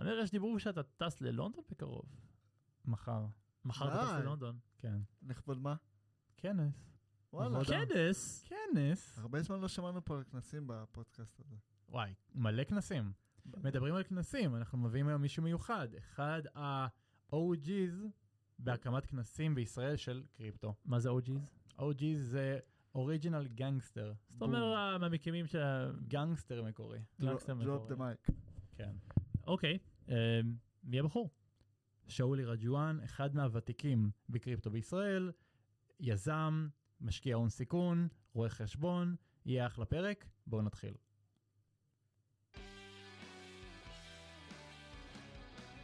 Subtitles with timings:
[0.00, 2.04] אני יודע שדיברו שאתה טס ללונדון בקרוב.
[2.84, 3.26] מחר.
[3.64, 4.20] מחר אתה טס די.
[4.22, 4.58] ללונדון.
[4.78, 4.98] כן.
[5.22, 5.74] לכבוד מה?
[6.36, 6.92] כנס.
[7.32, 7.58] וואלה.
[7.64, 8.44] כנס?
[8.48, 9.18] כנס.
[9.18, 11.56] הרבה זמן לא שמענו פה על כנסים בפודקאסט הזה.
[11.88, 13.12] וואי, מלא כנסים.
[13.46, 15.88] מדברים על כנסים, אנחנו מביאים היום מישהו מיוחד.
[15.98, 18.06] אחד ה-OG's
[18.58, 20.74] בהקמת כנסים בישראל של קריפטו.
[20.84, 21.78] מה זה OG's?
[21.78, 22.58] OG's זה
[22.94, 24.12] original gangster.
[24.30, 25.58] זאת אומרת, מהמקימים של...
[25.62, 26.98] ה- גנגסטר מקורי.
[27.20, 28.08] גנגסטר drop the מקורי.
[28.08, 28.26] mic.
[28.76, 28.96] כן.
[29.48, 29.78] אוקיי,
[30.08, 30.40] אה,
[30.84, 31.30] מי הבחור?
[32.08, 35.32] שאולי רג'ואן, אחד מהוותיקים בקריפטו בישראל,
[36.00, 36.68] יזם,
[37.00, 40.94] משקיע הון סיכון, רואה חשבון, יהיה אחלה פרק, בואו נתחיל.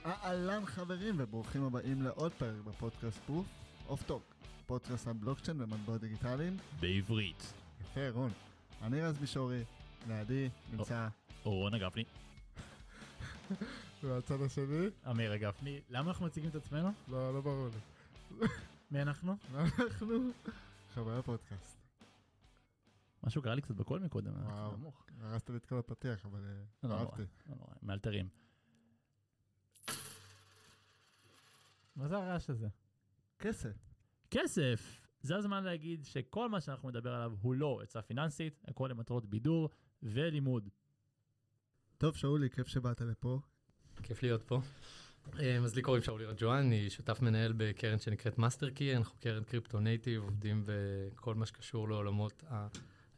[0.07, 3.47] אהלן חברים וברוכים הבאים לעוד פרק בפודקאסט Proof
[3.89, 4.35] of Talk,
[4.67, 6.57] פודקאסט על בלוקצ'יין ומטבעות דיגיטליים.
[6.81, 7.53] בעברית.
[7.81, 8.31] יפה רון.
[8.83, 9.65] אני רז מישורי,
[10.09, 11.09] לידי נמצא
[11.45, 12.05] אורון אגפני.
[14.03, 14.87] מהצד השני.
[15.11, 16.91] אמיר גפני, למה אנחנו מציגים את עצמנו?
[17.09, 18.47] לא, לא ברור לי.
[18.91, 19.37] מי אנחנו?
[19.55, 20.19] אנחנו
[20.95, 21.79] חברי הפודקאסט.
[23.23, 24.33] משהו קרה לי קצת בקול מקודם.
[24.33, 24.77] וואו.
[24.77, 25.07] נמוך.
[25.21, 27.23] הרסת לי את כל הפתיח, אבל אה, לא נורא, אהבתי.
[27.23, 28.29] לא נורא, מאלתרים.
[31.97, 32.69] מה זה הרעש הזה?
[33.39, 33.77] כסף.
[34.31, 35.01] כסף!
[35.21, 39.69] זה הזמן להגיד שכל מה שאנחנו נדבר עליו הוא לא עצה פיננסית, הכל למטרות בידור
[40.03, 40.69] ולימוד.
[42.05, 43.41] טוב, שאולי, כיף שבאת לפה.
[44.03, 44.61] כיף להיות פה.
[45.41, 49.81] אה, אז לי קוראים שאולי רג'ואן, אני שותף מנהל בקרן שנקראת MasterKey, אנחנו קרן קריפטו
[49.81, 52.43] native, עובדים בכל מה שקשור לעולמות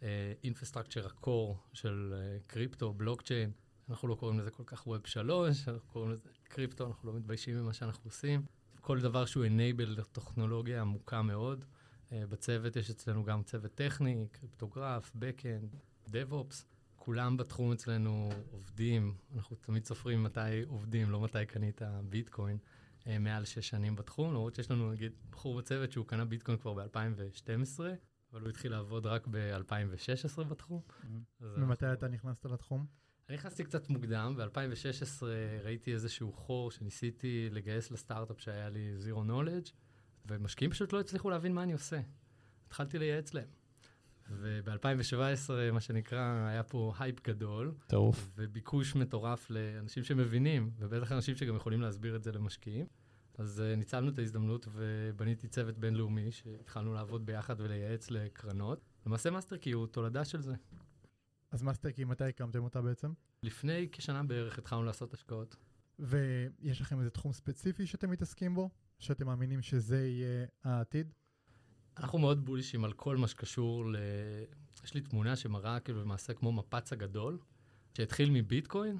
[0.02, 3.50] ה infrastructure ה core של אה, קריפטו, בלוקצ'יין.
[3.90, 7.58] אנחנו לא קוראים לזה כל כך Web 3, אנחנו קוראים לזה קריפטו, אנחנו לא מתביישים
[7.58, 8.42] במה שאנחנו עושים.
[8.80, 11.64] כל דבר שהוא enable לטכנולוגיה עמוקה מאוד.
[12.12, 15.76] אה, בצוות יש אצלנו גם צוות טכני, קריפטוגרף, Backend,
[16.10, 16.75] DevOps.
[17.06, 22.58] כולם בתחום אצלנו עובדים, אנחנו תמיד סופרים מתי עובדים, לא מתי קנית ביטקוין,
[23.06, 26.74] אה, מעל שש שנים בתחום, למרות שיש לנו נגיד בחור בצוות שהוא קנה ביטקוין כבר
[26.74, 27.80] ב-2012,
[28.32, 30.80] אבל הוא התחיל לעבוד רק ב-2016 בתחום.
[31.40, 32.86] ממתי אנחנו- אתה נכנסת לתחום?
[33.28, 35.22] אני נכנסתי קצת מוקדם, ב-2016
[35.64, 39.72] ראיתי איזשהו חור שניסיתי לגייס לסטארט-אפ שהיה לי Zero Knowledge,
[40.26, 42.00] ומשקיעים פשוט לא הצליחו להבין מה אני עושה.
[42.66, 43.48] התחלתי לייעץ להם.
[44.30, 48.30] וב-2017, מה שנקרא, היה פה הייפ גדול, טירוף.
[48.36, 52.86] וביקוש מטורף לאנשים שמבינים, ובטח אנשים שגם יכולים להסביר את זה למשקיעים.
[53.38, 58.84] אז uh, ניצלנו את ההזדמנות ובניתי צוות בינלאומי שהתחלנו לעבוד ביחד ולייעץ לקרנות.
[59.06, 60.54] למעשה MasterKey הוא תולדה של זה.
[61.50, 63.12] אז MasterKey, מתי הקמתם אותה בעצם?
[63.42, 65.56] לפני כשנה בערך התחלנו לעשות השקעות.
[65.98, 68.70] ויש לכם איזה תחום ספציפי שאתם מתעסקים בו?
[68.98, 71.12] שאתם מאמינים שזה יהיה העתיד?
[71.98, 73.96] אנחנו מאוד בולישים על כל מה שקשור ל...
[74.84, 77.38] יש לי תמונה שמראה כאילו למעשה כמו מפץ הגדול,
[77.96, 78.98] שהתחיל מביטקוין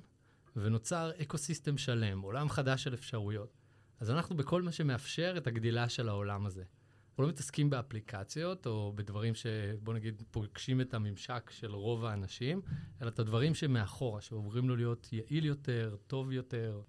[0.56, 3.52] ונוצר ecosystem שלם, עולם חדש של אפשרויות.
[4.00, 6.64] אז אנחנו בכל מה שמאפשר את הגדילה של העולם הזה.
[7.10, 12.62] אנחנו לא מתעסקים באפליקציות או בדברים שבוא נגיד פוגשים את הממשק של רוב האנשים,
[13.02, 16.82] אלא את הדברים שמאחורה, שעוברים לו להיות יעיל יותר, טוב יותר,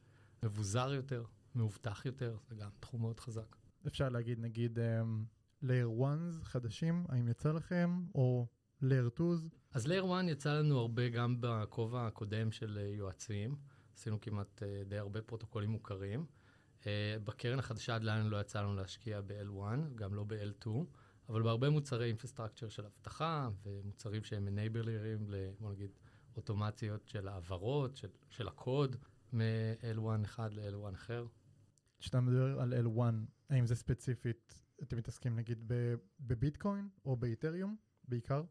[0.44, 1.24] מבוזר יותר,
[1.56, 3.56] מאובטח יותר, זה גם תחום מאוד חזק.
[3.88, 4.80] אפשר להגיד נגיד
[5.62, 8.04] layer 1 חדשים, האם יצא לכם?
[8.16, 8.48] או
[8.82, 9.30] layer 2
[9.74, 13.56] אז layer 1 יצא לנו הרבה גם בכובע הקודם של אה, יועצים,
[13.96, 16.26] עשינו כמעט אה, די הרבה פרוטוקולים מוכרים.
[16.88, 20.70] אה, בקרן החדשה עד לכאן לא יצא לנו להשקיע ב-L1, גם לא ב-L2,
[21.30, 25.28] אבל בהרבה מוצרי infrastructure של אבטחה ומוצרים שהם enablerים,
[25.60, 25.92] בוא נגיד,
[26.36, 28.96] אוטומציות של העברות, של, של הקוד,
[29.34, 31.26] מ-L1 אחד ל-L1 אחר.
[32.00, 33.00] כשאתה מדבר על L1,
[33.50, 35.72] האם זה ספציפית, אתם מתעסקים נגיד
[36.20, 37.76] בביטקוין או באיתריום
[38.08, 38.44] בעיקר?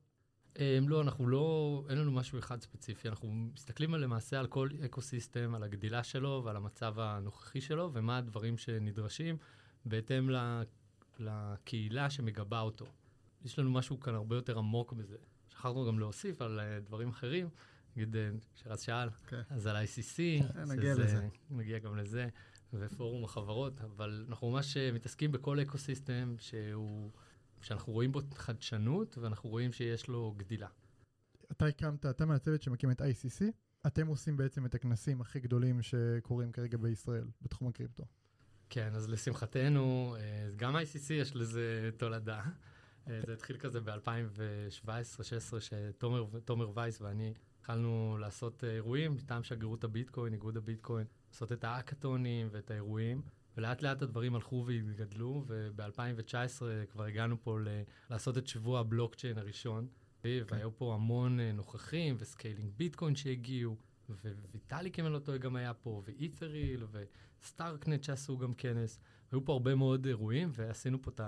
[0.56, 4.68] Um, לא, אנחנו לא, אין לנו משהו אחד ספציפי, אנחנו מסתכלים על, למעשה על כל
[4.84, 9.36] ecosystem, על הגדילה שלו ועל המצב הנוכחי שלו, ומה הדברים שנדרשים
[9.84, 10.30] בהתאם
[11.18, 12.86] לקהילה שמגבה אותו.
[13.44, 15.16] יש לנו משהו כאן הרבה יותר עמוק בזה.
[15.48, 17.48] שכחנו גם להוסיף על uh, דברים אחרים,
[17.96, 18.18] נגיד uh,
[18.54, 19.40] שרז שאל, כן.
[19.50, 20.16] אז על ICC,
[20.52, 21.28] כן, נגיע לזה.
[21.50, 22.28] נגיע גם לזה,
[22.72, 27.10] ופורום החברות, אבל אנחנו ממש אה, מתעסקים בכל ecosystem שהוא,
[27.60, 30.68] שאנחנו רואים בו חדשנות ואנחנו רואים שיש לו גדילה.
[31.52, 33.44] אתה הקמת, אתה מהצוות שמקים את ICC,
[33.86, 38.04] אתם עושים בעצם את הכנסים הכי גדולים שקורים כרגע בישראל בתחום הקריפטו.
[38.70, 42.42] כן, אז לשמחתנו, אה, גם ICC יש לזה תולדה.
[43.08, 50.56] אה, זה התחיל כזה ב-2017-2016, שתומר וייס ואני התחלנו לעשות אירועים מטעם שגרירות הביטקוין, איגוד
[50.56, 53.22] הביטקוין, לעשות את ההאקתונים ואת האירועים,
[53.56, 59.86] ולאט לאט הדברים הלכו והתגדלו, וב-2019 כבר הגענו פה ל- לעשות את שבוע הבלוקצ'יין הראשון,
[60.24, 63.76] והיו פה המון אה, נוכחים ו Scaling Bitcoin שהגיעו,
[64.50, 66.84] וויטאליק, אם אני לא טועה, גם היה פה, ואת'ריאל,
[67.42, 68.98] וסטארקנט שעשו גם כנס.
[69.32, 71.20] היו פה הרבה מאוד אירועים, ועשינו פה את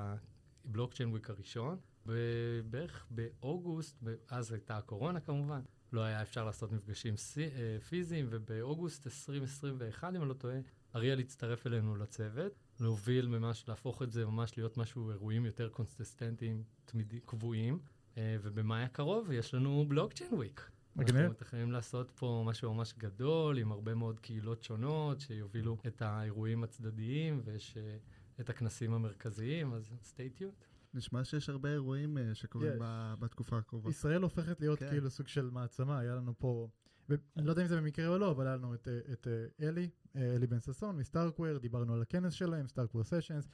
[0.64, 1.78] ה Blockchain Week הראשון.
[2.08, 5.60] ובערך באוגוסט, אז הייתה הקורונה כמובן,
[5.92, 10.56] לא היה אפשר לעשות מפגשים אה, פיזיים, ובאוגוסט 2021, אם אני לא טועה,
[10.94, 16.62] אריאל הצטרף אלינו לצוות, להוביל ממש, להפוך את זה ממש להיות משהו, אירועים יותר consistentיים,
[16.84, 17.78] תמידי, קבועים,
[18.16, 20.70] אה, ובמאי הקרוב יש לנו Blockchain Week.
[20.96, 21.16] מגניב.
[21.16, 26.64] אנחנו מתכננים לעשות פה משהו ממש גדול, עם הרבה מאוד קהילות שונות, שיובילו את האירועים
[26.64, 30.64] הצדדיים, ויש uh, את הכנסים המרכזיים, אז stay tuned.
[30.94, 32.72] נשמע שיש הרבה אירועים אה, שקורים
[33.18, 33.90] בתקופה הקרובה.
[33.90, 34.90] ישראל הופכת להיות כן.
[34.90, 36.68] כאילו סוג של מעצמה, היה לנו פה,
[37.10, 39.68] אני לא יודע אם זה במקרה או לא, אבל היה לנו את, אה, את אה,
[39.68, 43.48] אלי, אלי בן ששון מסטארקוור, דיברנו על הכנס שלהם, StarkWare Sessions,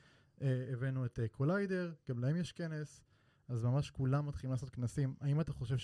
[0.73, 3.03] הבאנו את קוליידר, גם להם יש כנס,
[3.49, 5.15] אז ממש כולם מתחילים לעשות כנסים.
[5.21, 5.77] האם אתה חושב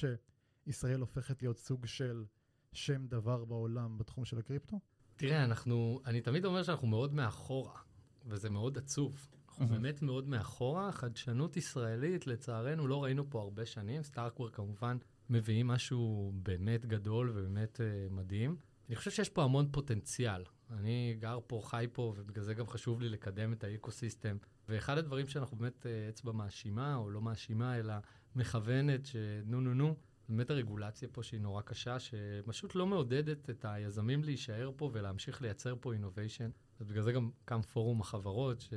[0.66, 2.24] שישראל הופכת להיות סוג של
[2.72, 4.80] שם דבר בעולם בתחום של הקריפטו?
[5.16, 7.80] תראה, אנחנו, אני תמיד אומר שאנחנו מאוד מאחורה,
[8.26, 9.28] וזה מאוד עצוב.
[9.60, 9.74] אנחנו.
[9.74, 14.02] באמת מאוד מאחורה, חדשנות ישראלית, לצערנו, לא ראינו פה הרבה שנים.
[14.02, 14.96] סטארקוור כמובן
[15.30, 18.56] מביאים משהו באמת גדול ובאמת uh, מדהים.
[18.88, 20.42] אני חושב שיש פה המון פוטנציאל.
[20.70, 24.36] אני גר פה, חי פה, ובגלל זה גם חשוב לי לקדם את ה ecosystem.
[24.68, 27.94] ואחד הדברים שאנחנו באמת uh, אצבע מאשימה, או לא מאשימה, אלא
[28.36, 29.96] מכוונת, של נו נו נו,
[30.28, 35.74] באמת הרגולציה פה שהיא נורא קשה, שפשוט לא מעודדת את היזמים להישאר פה ולהמשיך לייצר
[35.80, 36.50] פה innovation.
[36.80, 38.68] אז בגלל זה גם קם פורום החברות,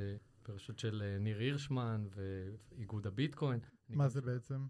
[0.46, 3.60] שבראשות של אה, ניר הירשמן ואיגוד הביטקוין.
[3.88, 4.66] מה זה בעצם?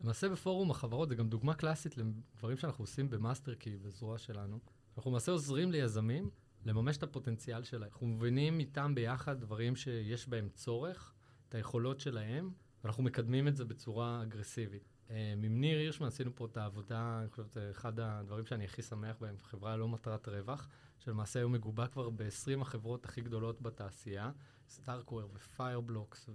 [0.00, 4.58] למעשה בפורום החברות זה גם דוגמה קלאסית לדברים שאנחנו עושים במאסטר קי, בזרוע שלנו.
[4.96, 6.30] אנחנו למעשה עוזרים ליזמים
[6.64, 7.90] לממש את הפוטנציאל שלהם.
[7.92, 11.14] אנחנו מבינים איתם ביחד דברים שיש בהם צורך,
[11.48, 12.50] את היכולות שלהם,
[12.84, 14.97] ואנחנו מקדמים את זה בצורה אגרסיבית.
[15.10, 18.82] אה, עם ניר הירשמן עשינו פה את העבודה, אני חושב שזה אחד הדברים שאני הכי
[18.82, 20.68] שמח בהם, חברה ללא מטרת רווח,
[20.98, 24.30] שלמעשה היום מגובה כבר ב-20 החברות הכי גדולות בתעשייה,
[24.68, 26.28] סטארקוור ופיירבלוקס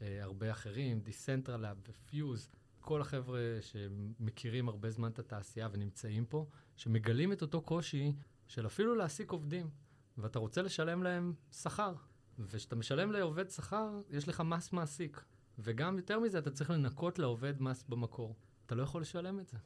[0.00, 2.48] והרבה אחרים, דיסנטרלאב ופיוז,
[2.80, 6.46] כל החבר'ה שמכירים הרבה זמן את התעשייה ונמצאים פה,
[6.76, 8.12] שמגלים את אותו קושי
[8.48, 9.70] של אפילו להעסיק עובדים,
[10.18, 11.94] ואתה רוצה לשלם להם שכר.
[12.38, 15.24] וכשאתה משלם לעובד שכר, יש לך מס מעסיק.
[15.58, 18.36] וגם יותר מזה, אתה צריך לנקות לעובד מס במקור.
[18.66, 19.58] אתה לא יכול לשלם את זה.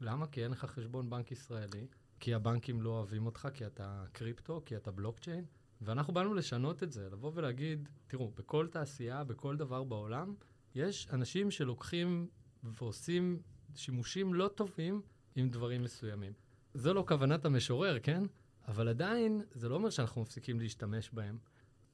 [0.00, 0.26] למה?
[0.26, 1.86] כי אין לך חשבון בנק ישראלי,
[2.20, 5.44] כי הבנקים לא אוהבים אותך, כי אתה קריפטו, כי אתה בלוקצ'יין,
[5.80, 10.34] ואנחנו באנו לשנות את זה, לבוא ולהגיד, תראו, בכל תעשייה, בכל דבר בעולם,
[10.74, 12.28] יש אנשים שלוקחים
[12.62, 13.42] ועושים
[13.74, 15.02] שימושים לא טובים
[15.34, 16.32] עם דברים מסוימים.
[16.74, 18.22] זו לא כוונת המשורר, כן?
[18.68, 21.38] אבל עדיין, זה לא אומר שאנחנו מפסיקים להשתמש בהם.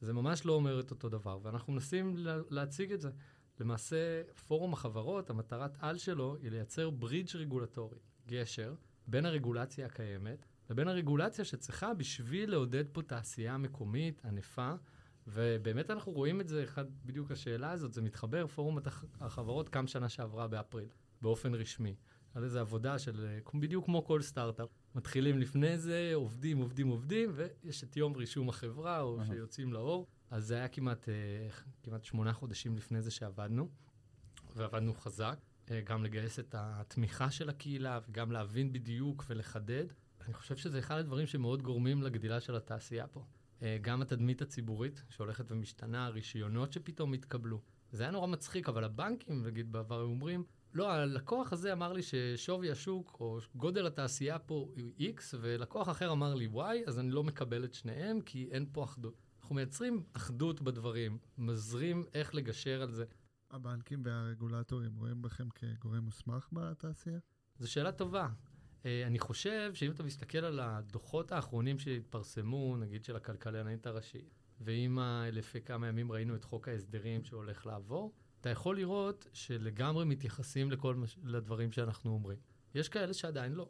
[0.00, 3.10] זה ממש לא אומר את אותו דבר, ואנחנו מנסים לה, להציג את זה.
[3.60, 8.74] למעשה, פורום החברות, המטרת על שלו היא לייצר ברידג' רגולטורי, גשר,
[9.06, 14.72] בין הרגולציה הקיימת לבין הרגולציה שצריכה בשביל לעודד פה תעשייה מקומית ענפה,
[15.26, 18.78] ובאמת אנחנו רואים את זה, אחד, בדיוק השאלה הזאת, זה מתחבר, פורום.
[19.20, 20.88] החברות קם שנה שעברה באפריל,
[21.22, 21.94] באופן רשמי.
[22.34, 24.68] על איזו עבודה של, אה, בדיוק כמו כל סטארט-אפ.
[24.94, 29.26] מתחילים לפני זה, עובדים, עובדים, עובדים, ויש את יום רישום החברה, או אהה.
[29.26, 30.06] שיוצאים לאור.
[30.30, 31.14] אז זה היה כמעט, אה,
[31.82, 33.68] כמעט שמונה חודשים לפני זה שעבדנו,
[34.56, 35.38] ועבדנו חזק.
[35.70, 39.84] אה, גם לגייס את התמיכה של הקהילה, וגם להבין בדיוק ולחדד.
[40.26, 43.24] אני חושב שזה אחד הדברים שמאוד גורמים לגדילה של התעשייה פה.
[43.62, 47.60] אה, גם התדמית הציבורית שהולכת ומשתנה, הרישיונות שפתאום התקבלו.
[47.92, 50.44] זה היה נורא מצחיק, אבל הבנקים, נגיד בעבר, היו אומרים,
[50.74, 56.12] לא, הלקוח הזה אמר לי ששווי השוק או גודל התעשייה פה הוא X, ולקוח אחר
[56.12, 59.22] אמר לי Y, אז אני לא מקבל את שניהם, כי אין פה אחדות.
[59.40, 63.04] אנחנו מייצרים אחדות בדברים, מזרים איך לגשר על זה.
[63.50, 67.18] הבנקים והרגולטורים רואים בכם כגורם מוסמך בתעשייה?
[67.58, 68.28] זו שאלה טובה.
[68.82, 74.98] Uh, אני חושב שאם אתה מסתכל על הדוחות האחרונים שהתפרסמו, נגיד של הכלכלנית הראשית, ואם
[75.32, 80.94] לפי כמה ימים ראינו את חוק ההסדרים שהולך לעבור, אתה יכול לראות שלגמרי מתייחסים לכל
[80.94, 81.18] מש...
[81.24, 82.38] לדברים שאנחנו אומרים.
[82.74, 83.68] יש כאלה שעדיין לא,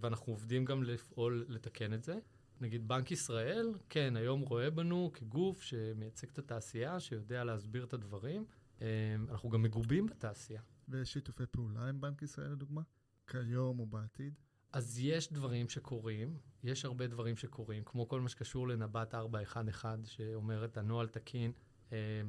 [0.00, 2.18] ואנחנו עובדים גם לפעול לתקן את זה.
[2.60, 8.44] נגיד בנק ישראל, כן, היום רואה בנו כגוף שמייצג את התעשייה, שיודע להסביר את הדברים.
[8.78, 8.82] Uh,
[9.28, 10.62] אנחנו גם מגובים בתעשייה.
[10.88, 12.82] ושיתופי פעולה עם בנק ישראל לדוגמה?
[13.26, 14.34] כיום ובעתיד?
[14.72, 20.64] אז יש דברים שקורים, יש הרבה דברים שקורים, כמו כל מה שקשור לנב"ת 411, שאומר
[20.64, 21.52] את הנוהל תקין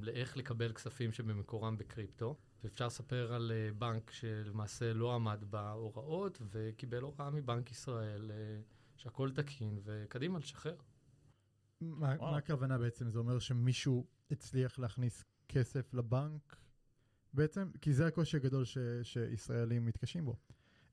[0.02, 2.36] לאיך לקבל כספים שבמקורם בקריפטו.
[2.64, 8.62] ואפשר לספר על אה, בנק שלמעשה לא עמד בהוראות וקיבל הוראה מבנק ישראל אה,
[8.96, 10.76] שהכל תקין, וקדימה, לשחרר.
[11.82, 13.10] מה, הכוונה בעצם?
[13.10, 16.56] זה אומר שמישהו הצליח להכניס כסף לבנק
[17.34, 17.72] בעצם?
[17.82, 20.36] כי זה הקושי הגדול ש, שישראלים מתקשים בו.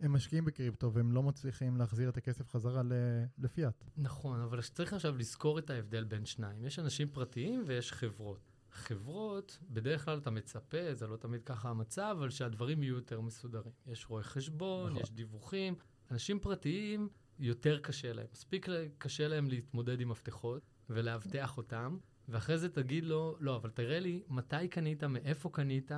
[0.00, 3.84] הם משקיעים בקריפטו והם לא מצליחים להחזיר את הכסף חזרה ל- לפיאט.
[3.96, 6.64] נכון, אבל צריך עכשיו לזכור את ההבדל בין שניים.
[6.64, 8.55] יש אנשים פרטיים ויש חברות.
[8.76, 13.72] חברות, בדרך כלל אתה מצפה, זה לא תמיד ככה המצב, אבל שהדברים יהיו יותר מסודרים.
[13.86, 15.02] יש רואי חשבון, נכון.
[15.02, 15.74] יש דיווחים.
[16.10, 18.26] אנשים פרטיים, יותר קשה להם.
[18.32, 18.66] מספיק
[18.98, 24.22] קשה להם להתמודד עם מפתחות ולאבטח אותם, ואחרי זה תגיד לו, לא, אבל תראה לי
[24.28, 25.90] מתי קנית, מאיפה קנית,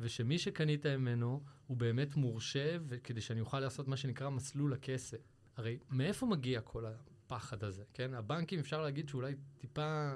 [0.00, 5.18] ושמי שקנית ממנו הוא באמת מורשה, וכדי שאני אוכל לעשות מה שנקרא מסלול הכסף.
[5.56, 8.14] הרי מאיפה מגיע כל הפחד הזה, כן?
[8.14, 10.12] הבנקים אפשר להגיד שאולי טיפה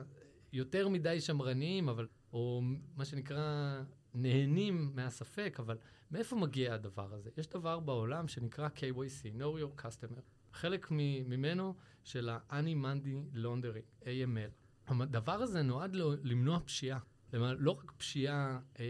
[0.52, 2.62] יותר מדי שמרניים, אבל, או
[2.96, 3.80] מה שנקרא
[4.14, 5.78] נהנים מהספק, אבל
[6.10, 7.30] מאיפה מגיע הדבר הזה?
[7.36, 10.20] יש דבר בעולם שנקרא KYC, Know Your Customer.
[10.52, 11.74] חלק ממנו
[12.04, 14.52] של ה-Money Laundering, AML.
[14.88, 16.98] הדבר הזה נועד לו- למנוע פשיעה.
[17.32, 18.84] לא רק פשיעה אה,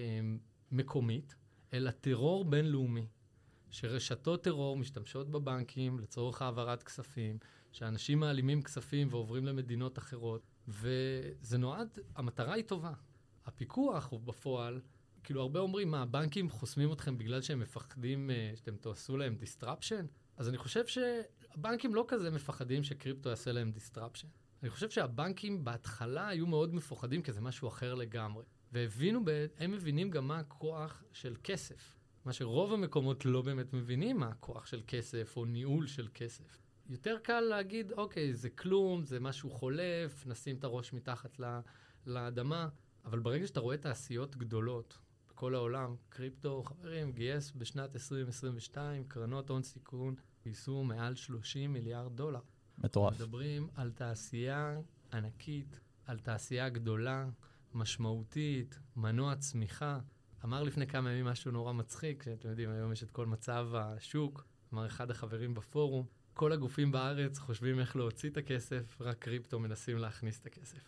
[0.72, 1.34] מקומית,
[1.72, 3.06] אלא טרור בינלאומי.
[3.70, 7.38] שרשתות טרור משתמשות בבנקים לצורך העברת כספים,
[7.72, 12.92] שאנשים מעלימים כספים ועוברים למדינות אחרות, וזה נועד, המטרה היא טובה.
[13.46, 14.80] הפיקוח הוא בפועל,
[15.24, 20.04] כאילו הרבה אומרים, מה, הבנקים חוסמים אתכם בגלל שהם מפחדים אה, שאתם תעשו להם disruption?
[20.36, 24.26] אז אני חושב שהבנקים לא כזה מפחדים שקריפטו יעשה להם disruption.
[24.62, 28.44] אני חושב שהבנקים בהתחלה היו מאוד מפוחדים כי זה משהו אחר לגמרי.
[28.72, 31.94] והבינו, ב- הם מבינים גם מה הכוח של כסף.
[32.24, 36.58] מה שרוב המקומות לא באמת מבינים מה הכוח של כסף או ניהול של כסף.
[36.88, 41.60] יותר קל להגיד, אוקיי, זה כלום, זה משהו חולף, נשים את הראש מתחת ל-
[42.06, 42.68] לאדמה,
[43.04, 49.62] אבל ברגע שאתה רואה תעשיות גדולות בכל העולם, קריפטו, חברים, גייס בשנת 2022, קרנות הון
[49.62, 50.14] סיכון
[50.44, 52.40] גייסו מעל 30 מיליארד דולר.
[52.78, 53.14] מטורף.
[53.14, 54.80] מדברים על תעשייה
[55.12, 57.28] ענקית, על תעשייה גדולה,
[57.74, 59.98] משמעותית, מנוע צמיחה.
[60.44, 64.46] אמר לפני כמה ימים משהו נורא מצחיק, שאתם יודעים, היום יש את כל מצב השוק,
[64.72, 66.06] אמר אחד החברים בפורום,
[66.38, 70.78] כל הגופים בארץ חושבים איך להוציא את הכסף, רק קריפטו מנסים להכניס את הכסף.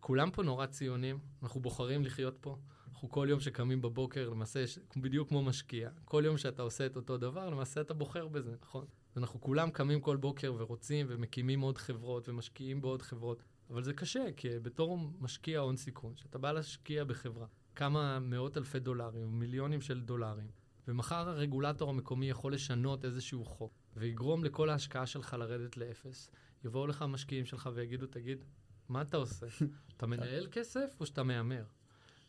[0.00, 2.58] כולם פה נורא ציונים, אנחנו בוחרים לחיות פה.
[2.88, 4.64] אנחנו כל יום שקמים בבוקר, למעשה,
[4.96, 8.86] בדיוק כמו משקיע, כל יום שאתה עושה את אותו דבר, למעשה אתה בוחר בזה, נכון?
[9.16, 14.24] אנחנו כולם קמים כל בוקר ורוצים ומקימים עוד חברות ומשקיעים בעוד חברות, אבל זה קשה,
[14.36, 20.00] כי בתור משקיע הון סיכון, שאתה בא להשקיע בחברה, כמה מאות אלפי דולרים, מיליונים של
[20.00, 26.30] דולרים, ומחר הרגולטור המקומי יכול לשנות איזשהו חוק, ויגרום לכל ההשקעה שלך לרדת לאפס.
[26.64, 28.44] יבואו לך המשקיעים שלך ויגידו, תגיד,
[28.88, 29.46] מה אתה עושה?
[29.96, 31.64] אתה מנהל כסף או שאתה מהמר?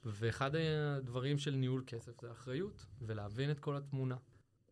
[0.05, 4.15] ואחד הדברים של ניהול כסף זה אחריות, ולהבין את כל התמונה.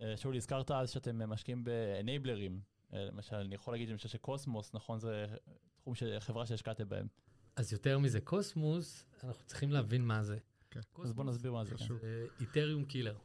[0.02, 2.62] אה, שאולי, הזכרת אז שאתם אה, משקיעים באנבלרים.
[2.94, 5.26] למשל, אני יכול להגיד למשל שקוסמוס, נכון, זה
[5.76, 7.08] תחום של חברה שהשקעתם בהם.
[7.56, 10.38] אז יותר מזה, קוסמוס, אנחנו צריכים להבין מה זה.
[10.72, 10.80] כן.
[11.04, 11.76] אז בוא נסביר מה זה.
[11.76, 11.86] כן.
[12.40, 13.18] איתריום קילר.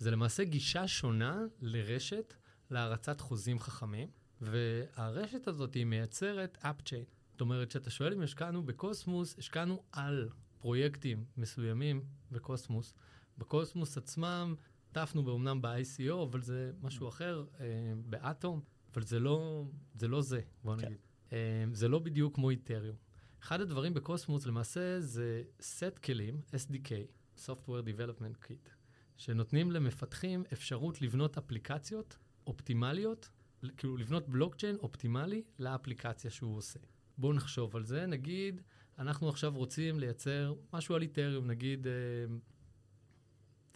[0.00, 2.34] זה למעשה גישה שונה לרשת
[2.70, 4.08] להרצת חוזים חכמים,
[4.40, 7.04] והרשת הזאת היא מייצרת אפצ'יין.
[7.32, 10.28] זאת אומרת, כשאתה שואל אם השקענו בקוסמוס, השקענו על
[10.58, 12.94] פרויקטים מסוימים בקוסמוס.
[13.38, 14.54] בקוסמוס עצמם,
[14.92, 17.66] טפנו באומנם ב-ICO, אבל זה משהו אחר, אה,
[18.04, 18.60] באטום,
[18.94, 19.64] אבל זה לא
[19.94, 20.86] זה, לא זה בוא כן.
[20.86, 20.98] נגיד.
[21.32, 22.96] אה, זה לא בדיוק כמו איתריום.
[23.42, 26.90] אחד הדברים בקוסמוס למעשה זה סט כלים, SDK,
[27.46, 28.79] Software Development Kit,
[29.20, 33.30] שנותנים למפתחים אפשרות לבנות אפליקציות אופטימליות,
[33.76, 36.78] כאילו לבנות בלוקצ'יין אופטימלי לאפליקציה שהוא עושה.
[37.18, 38.60] בואו נחשוב על זה, נגיד,
[38.98, 41.92] אנחנו עכשיו רוצים לייצר משהו על איתריום, נגיד, אה,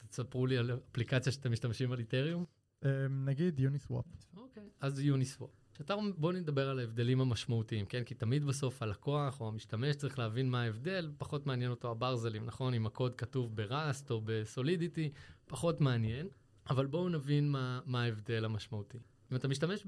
[0.08, 2.44] תספרו לי על אפליקציה שאתם משתמשים על איתריום.
[2.84, 4.04] אה, נגיד יוניסוואפ.
[4.36, 5.63] אוקיי, אז יוניסוואפ.
[5.78, 8.04] שאתה, בואו נדבר על ההבדלים המשמעותיים, כן?
[8.04, 12.74] כי תמיד בסוף הלקוח או המשתמש צריך להבין מה ההבדל, פחות מעניין אותו הברזלים, נכון?
[12.74, 15.12] אם הקוד כתוב בראסט או בסולידיטי,
[15.46, 16.28] פחות מעניין,
[16.70, 18.98] אבל בואו נבין מה, מה ההבדל המשמעותי.
[19.32, 19.86] אם אתה משתמש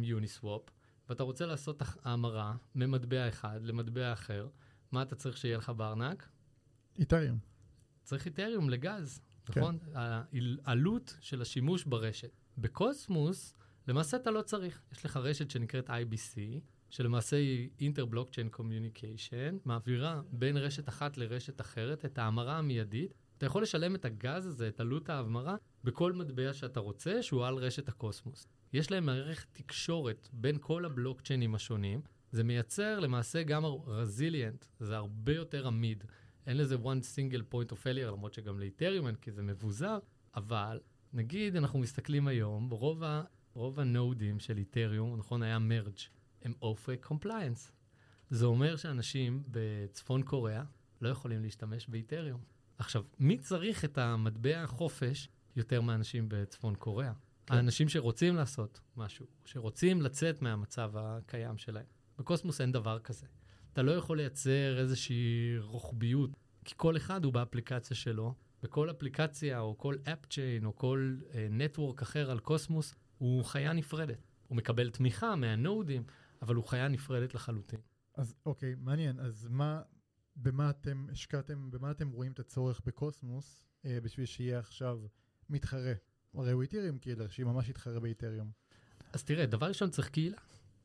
[0.00, 0.62] ביוניסוואפ,
[1.08, 4.48] ואתה רוצה לעשות המרה ממטבע אחד למטבע אחר,
[4.92, 6.28] מה אתה צריך שיהיה לך בארנק?
[6.98, 7.38] איתריום.
[8.02, 9.60] צריך איתריום לגז, כן.
[9.60, 9.78] נכון?
[10.64, 12.30] העלות של השימוש ברשת.
[12.58, 13.54] בקוסמוס,
[13.88, 14.82] למעשה אתה לא צריך.
[14.92, 16.38] יש לך רשת שנקראת IBC,
[16.90, 23.14] שלמעשה היא Inter-Blockchain Communication, מעבירה בין רשת אחת לרשת אחרת את ההמרה המיידית.
[23.38, 27.54] אתה יכול לשלם את הגז הזה, את עלות ההמרה, בכל מטבע שאתה רוצה, שהוא על
[27.54, 28.46] רשת הקוסמוס.
[28.72, 32.00] יש להם מערכת תקשורת בין כל הבלוקצ'יינים השונים.
[32.32, 36.04] זה מייצר למעשה גם resilient, זה הרבה יותר עמיד.
[36.46, 39.98] אין לזה one single point of failure, למרות שגם לאיתריום אין, כי זה מבוזר,
[40.34, 40.80] אבל
[41.12, 43.02] נגיד אנחנו מסתכלים היום, רוב,
[43.58, 45.98] רוב הנודים של איתריום, נכון, היה merge,
[46.42, 47.72] הם OFAC compliance.
[48.30, 50.62] זה אומר שאנשים בצפון קוריאה
[51.00, 52.40] לא יכולים להשתמש באיתריום.
[52.78, 57.12] עכשיו, מי צריך את המטבע החופש יותר מאנשים בצפון קוריאה.
[57.46, 57.54] כן.
[57.54, 61.86] האנשים שרוצים לעשות משהו, שרוצים לצאת מהמצב הקיים שלהם.
[62.18, 63.26] בקוסמוס אין דבר כזה.
[63.72, 66.30] אתה לא יכול לייצר איזושהי רוחביות,
[66.64, 71.16] כי כל אחד הוא באפליקציה שלו, וכל אפליקציה או כל אפ צ'יין או כל
[71.50, 74.18] נטוורק uh, אחר על קוסמוס הוא חיה נפרדת.
[74.48, 76.02] הוא מקבל תמיכה מהנודים,
[76.42, 77.80] אבל הוא חיה נפרדת לחלוטין.
[78.14, 79.20] אז אוקיי, מעניין.
[79.20, 79.82] אז מה,
[80.36, 85.00] במה אתם השקעתם, במה אתם רואים את הצורך בקוסמוס אה, בשביל שיהיה עכשיו
[85.50, 85.92] מתחרה?
[86.34, 88.50] הרי הוא איתריום קילר, שהיא ממש יתחרה באיתריום.
[89.12, 90.38] אז תראה, דבר ראשון צריך קהילה.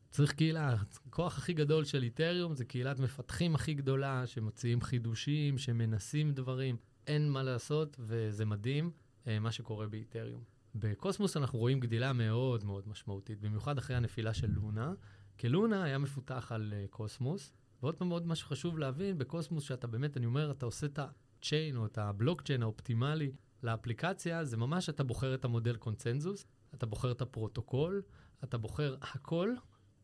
[0.09, 0.75] צריך קהילה.
[1.07, 6.77] הכוח הכי גדול של איתריום זה קהילת מפתחים הכי גדולה, שמוציאים חידושים, שמנסים דברים.
[7.07, 8.91] אין מה לעשות, וזה מדהים
[9.27, 10.43] אה, מה שקורה באיתריום.
[10.75, 14.93] בקוסמוס אנחנו רואים גדילה מאוד מאוד משמעותית, במיוחד אחרי הנפילה של לונה,
[15.37, 17.51] כי לונה היה מפותח על uh, קוסמוס,
[17.81, 21.75] ועוד פעם עוד משהו חשוב להבין, בקוסמוס שאתה באמת, אני אומר, אתה עושה את ה-chain
[21.75, 23.31] או את הבלוקצ'יין האופטימלי
[23.63, 28.01] לאפליקציה, זה ממש אתה בוחר את המודל קונצנזוס, אתה בוחר את הפרוטוקול,
[28.43, 29.55] אתה בוחר הכל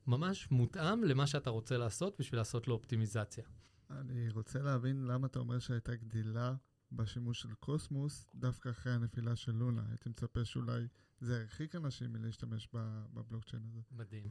[0.07, 3.43] ממש מותאם למה שאתה רוצה לעשות בשביל לעשות לו אופטימיזציה.
[3.89, 6.53] אני רוצה להבין למה אתה אומר שהייתה גדילה
[6.91, 9.83] בשימוש של קוסמוס דווקא אחרי הנפילה של לונה.
[9.89, 10.87] הייתי מצפה שאולי
[11.21, 13.81] זה ירחיק אנשים מלהשתמש בבלוקצ'יין הזה.
[13.91, 14.29] מדהים.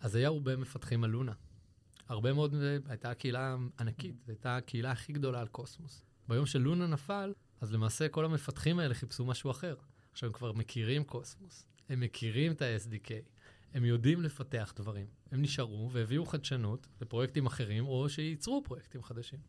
[0.00, 1.32] אז היה הרבה מפתחים על לונה.
[2.08, 2.54] הרבה מאוד,
[2.86, 6.04] הייתה קהילה ענקית, זו הייתה הקהילה הכי גדולה על קוסמוס.
[6.28, 9.74] ביום שלונה נפל, אז למעשה כל המפתחים האלה חיפשו משהו אחר.
[10.12, 13.10] עכשיו הם כבר מכירים קוסמוס, הם מכירים את ה-SDK,
[13.74, 15.06] הם יודעים לפתח דברים.
[15.30, 19.40] הם נשארו והביאו חדשנות לפרויקטים אחרים, או שייצרו פרויקטים חדשים.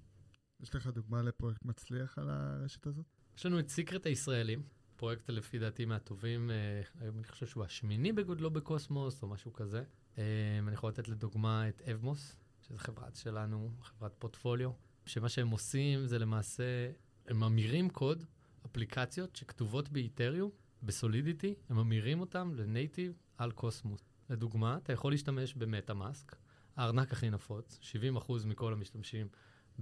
[0.62, 3.06] יש לך דוגמה לפרויקט מצליח על הרשת הזאת?
[3.38, 4.64] יש לנו את סיקרט הישראלים,
[4.96, 9.84] פרויקט לפי דעתי מהטובים, אה, היום אני חושב שהוא השמיני בגודלו בקוסמוס או משהו כזה.
[10.18, 10.24] אה,
[10.68, 14.72] אני יכול לתת לדוגמה את אבמוס, שזו חברת שלנו, חברת פורטפוליו,
[15.06, 16.92] שמה שהם עושים זה למעשה,
[17.28, 18.24] הם ממירים קוד,
[18.66, 20.50] אפליקציות שכתובות באיתריום,
[20.84, 24.02] בסולידיטי, הם ממירים אותם לנייטיב על קוסמוס.
[24.30, 26.36] לדוגמה, אתה יכול להשתמש במטה מאסק,
[26.76, 27.80] הארנק הכי נפוץ,
[28.18, 29.28] 70% מכל המשתמשים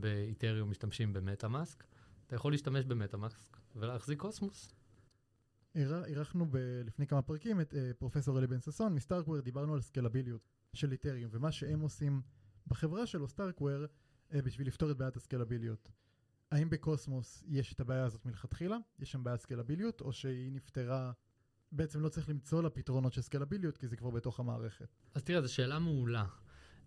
[0.01, 1.83] באיתריום משתמשים במטה-מאסק,
[2.27, 4.73] אתה יכול להשתמש במטה-מאסק ולהחזיק קוסמוס.
[5.75, 10.49] אירחנו ב- לפני כמה פרקים את uh, פרופסור אלי בן ששון מסטארקוור, דיברנו על סקלביליות
[10.73, 12.21] של איתריום ומה שהם עושים
[12.67, 15.91] בחברה שלו סטארקוור uh, בשביל לפתור את בעיית הסקלביליות.
[16.51, 18.77] האם בקוסמוס יש את הבעיה הזאת מלכתחילה?
[18.99, 21.11] יש שם בעיית סקלביליות או שהיא נפתרה
[21.71, 24.87] בעצם לא צריך למצוא לה פתרונות של סקלביליות כי זה כבר בתוך המערכת.
[25.13, 26.25] אז תראה, זו שאלה מעולה.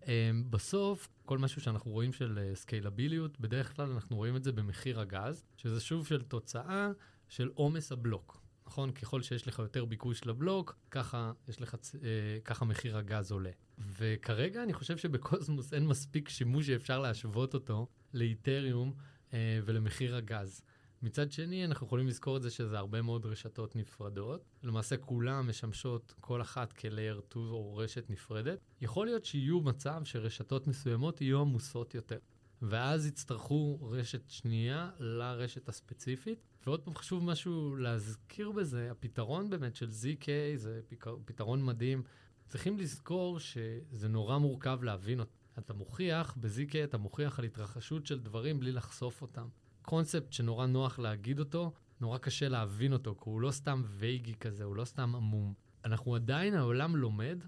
[0.03, 0.07] Um,
[0.49, 4.99] בסוף, כל משהו שאנחנו רואים של סקיילביליות, uh, בדרך כלל אנחנו רואים את זה במחיר
[4.99, 6.91] הגז, שזה שוב של תוצאה
[7.29, 8.41] של עומס הבלוק.
[8.67, 8.91] נכון?
[8.91, 11.97] ככל שיש לך יותר ביקוש לבלוק, ככה, יש לך, uh,
[12.43, 13.51] ככה מחיר הגז עולה.
[13.77, 18.93] וכרגע אני חושב שבקוסמוס אין מספיק שימוש שאפשר להשוות אותו לאיתריום
[19.29, 19.33] uh,
[19.65, 20.61] ולמחיר הגז.
[21.03, 24.45] מצד שני, אנחנו יכולים לזכור את זה שזה הרבה מאוד רשתות נפרדות.
[24.63, 28.59] למעשה כולן משמשות כל אחת כלייר 2 או רשת נפרדת.
[28.81, 32.17] יכול להיות שיהיו מצב שרשתות מסוימות יהיו עמוסות יותר.
[32.61, 36.39] ואז יצטרכו רשת שנייה לרשת הספציפית.
[36.65, 40.81] ועוד פעם חשוב משהו להזכיר בזה, הפתרון באמת של ZK זה
[41.25, 42.03] פתרון מדהים.
[42.47, 45.37] צריכים לזכור שזה נורא מורכב להבין אותו.
[45.59, 49.47] אתה מוכיח, ב-ZK אתה מוכיח על התרחשות של דברים בלי לחשוף אותם.
[49.83, 54.63] קונספט שנורא נוח להגיד אותו, נורא קשה להבין אותו, כי הוא לא סתם וייגי כזה,
[54.63, 55.53] הוא לא סתם עמום.
[55.85, 57.43] אנחנו עדיין, העולם לומד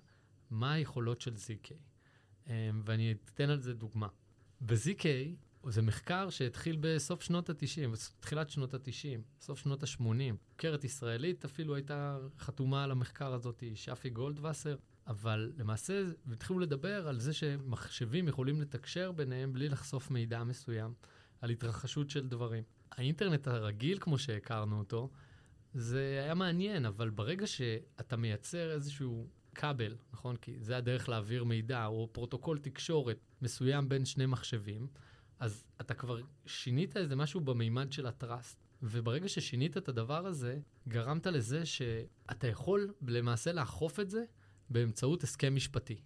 [0.50, 1.72] מה היכולות של ZK.
[2.46, 2.50] Um,
[2.86, 4.08] ואני אתן על זה דוגמה.
[4.62, 5.06] ב-ZK
[5.70, 10.36] זה מחקר שהתחיל בסוף שנות ה-90, תחילת שנות ה-90, סוף שנות ה-80.
[10.50, 14.76] חוקרת ישראלית אפילו הייתה חתומה על המחקר הזאת, שפי גולדווסר,
[15.08, 20.94] אבל למעשה התחילו לדבר על זה שמחשבים יכולים לתקשר ביניהם בלי לחשוף מידע מסוים.
[21.46, 22.64] על התרחשות של דברים.
[22.92, 25.10] האינטרנט הרגיל, כמו שהכרנו אותו,
[25.74, 30.36] זה היה מעניין, אבל ברגע שאתה מייצר איזשהו כבל, נכון?
[30.36, 34.88] כי זה הדרך להעביר מידע, או פרוטוקול תקשורת מסוים בין שני מחשבים,
[35.40, 38.64] אז אתה כבר שינית איזה משהו במימד של ה trust.
[38.84, 44.24] וברגע ששינית את הדבר הזה, גרמת לזה שאתה יכול למעשה לאכוף את זה
[44.70, 46.02] באמצעות הסכם משפטי.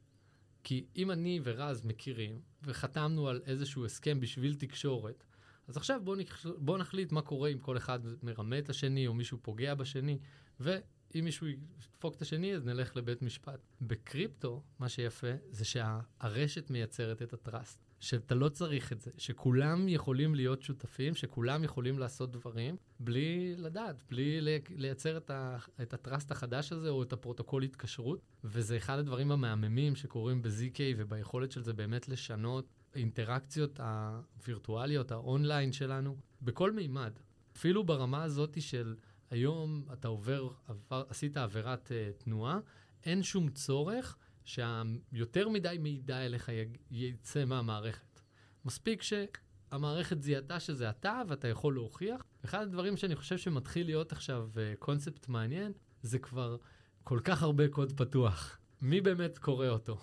[0.64, 5.24] כי אם אני ורז מכירים, וחתמנו על איזשהו הסכם בשביל תקשורת,
[5.70, 6.46] אז עכשיו בואו נח...
[6.58, 10.20] בוא נחליט מה קורה אם כל אחד מרמה את השני, או מישהו פוגע בשני,
[10.60, 13.60] ואם מישהו ידפוק את השני, אז נלך לבית משפט.
[13.82, 17.80] בקריפטו, מה שיפה, זה שהרשת מייצרת את ה trust.
[18.00, 24.04] שאתה לא צריך את זה, שכולם יכולים להיות שותפים, שכולם יכולים לעשות דברים בלי לדעת,
[24.10, 29.00] בלי לייצר את, ה, את ה trust החדש הזה או את הפרוטוקול התקשרות, וזה אחד
[29.00, 37.12] הדברים המהממים שקורים ב-ZK וביכולת של זה באמת לשנות האינטראקציות הווירטואליות, האונליין שלנו, בכל מימד.
[37.58, 38.96] אפילו ברמה הזאת של
[39.32, 42.60] היום אתה עובר, עבר, עשית עבירת uh, תנועה,
[43.06, 48.22] אין שום צורך שיותר מדי מידע אליך יג- יצא מהמערכת.
[48.66, 52.24] מספיק שהמערכת זיהתה שזה אתה ואתה יכול להוכיח.
[52.46, 55.72] אחד הדברים שאני חושב שמתחיל להיות עכשיו uh, קונספט מעניין,
[56.02, 56.58] זה כבר
[57.04, 58.60] כל כך הרבה קוד פתוח.
[58.82, 59.98] מי באמת קורא אותו?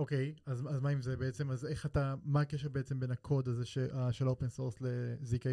[0.00, 1.50] אוקיי, אז, אז מה עם זה בעצם?
[1.50, 5.46] אז איך אתה, מה הקשר בעצם בין הקוד הזה ש, uh, של open source ל-ZK?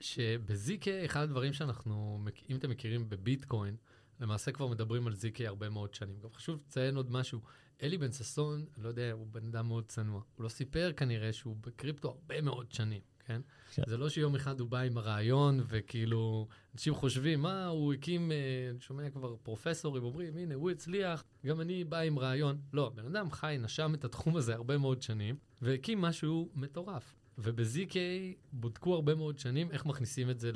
[0.00, 3.76] שב-ZK, אחד הדברים שאנחנו, אם אתם מכירים בביטקוין,
[4.20, 6.20] למעשה כבר מדברים על ZK הרבה מאוד שנים.
[6.20, 7.40] גם חשוב לציין עוד משהו,
[7.82, 10.22] אלי בן ששון, אני לא יודע, הוא בן אדם מאוד צנוע.
[10.36, 13.40] הוא לא סיפר כנראה שהוא בקריפטו הרבה מאוד שנים, כן?
[13.74, 13.82] כן.
[13.86, 18.36] זה לא שיום אחד הוא בא עם הרעיון, וכאילו, אנשים חושבים, מה, הוא הקים, אה,
[18.70, 22.60] אני שומע כבר פרופסורים אומרים, הנה, הוא הצליח, גם אני בא עם רעיון.
[22.72, 27.14] לא, בן אדם חי, נשם את התחום הזה הרבה מאוד שנים, והקים משהו מטורף.
[27.38, 27.96] וב-ZK
[28.52, 30.50] בודקו הרבה מאוד שנים איך מכניסים את זה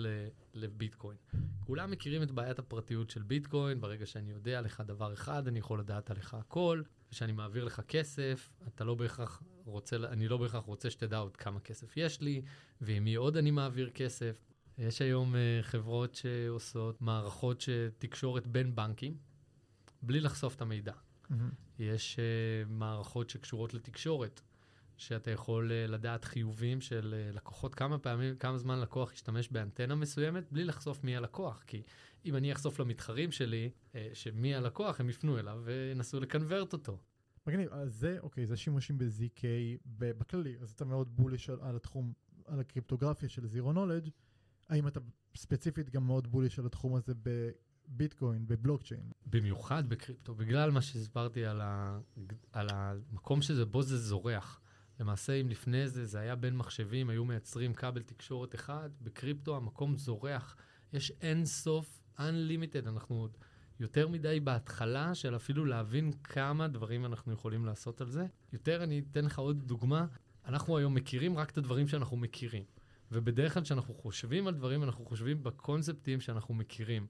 [0.54, 1.16] לביטקוין.
[1.60, 5.80] כולם מכירים את בעיית הפרטיות של ביטקוין, ברגע שאני יודע לך דבר אחד, אני יכול
[5.80, 10.90] לדעת עליך הכל, וכשאני מעביר לך כסף, אתה לא בהכרח רוצה, אני לא בהכרח רוצה
[10.90, 12.42] שתדע עוד כמה כסף יש לי,
[12.80, 14.44] ועם מי עוד אני מעביר כסף.
[14.78, 17.64] יש היום uh, חברות שעושות מערכות
[17.98, 19.16] תקשורת בין בנקים,
[20.02, 20.92] בלי לחשוף את המידע.
[21.78, 24.40] יש uh, מערכות שקשורות לתקשורת,
[24.96, 29.94] שאתה יכול uh, לדעת חיובים של uh, לקוחות, כמה פעמים, כמה זמן לקוח ישתמש באנטנה
[29.94, 31.64] מסוימת, בלי לחשוף מי הלקוח.
[31.66, 31.82] כי
[32.26, 36.98] אם אני אחשוף למתחרים שלי, uh, שמי הלקוח, הם יפנו אליו וינסו לקנברט אותו.
[37.46, 39.42] מגניב, אז זה, אוקיי, זה שימושים ב-ZK
[39.86, 42.12] בכללי, אז אתה מאוד בוליש על, על התחום,
[42.46, 44.10] על הקריפטוגרפיה של זירו נולדג',
[44.68, 45.00] האם אתה
[45.36, 49.10] ספציפית גם מאוד בוליש על התחום הזה בביטקוין, בבלוקצ'יין?
[49.26, 52.00] במיוחד בקריפטו, בגלל מה שהסברתי על, ה...
[52.52, 54.60] על המקום שזה, בו זה זורח.
[55.00, 59.96] למעשה, אם לפני זה זה היה בין מחשבים, היו מייצרים כבל תקשורת אחד, בקריפטו המקום
[59.96, 60.56] זורח.
[60.92, 63.28] יש אין סוף, unlimited, אנחנו
[63.80, 68.26] יותר מדי בהתחלה של אפילו להבין כמה דברים אנחנו יכולים לעשות על זה.
[68.52, 70.06] יותר, אני אתן לך עוד דוגמה,
[70.46, 72.64] אנחנו היום מכירים רק את הדברים שאנחנו מכירים.
[73.12, 77.06] ובדרך כלל כשאנחנו חושבים על דברים, אנחנו חושבים בקונספטים שאנחנו מכירים.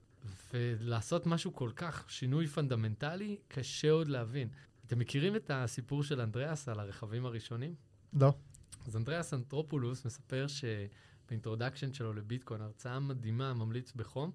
[0.54, 4.48] ולעשות משהו כל כך, שינוי פונדמנטלי, קשה עוד להבין.
[4.86, 7.74] אתם מכירים את הסיפור של אנדריאס על הרכבים הראשונים?
[8.12, 8.32] לא.
[8.86, 14.30] אז אנדריאס אנתרופולוס מספר שב introduction שלו לביטקוין, הרצאה מדהימה, ממליץ בחום,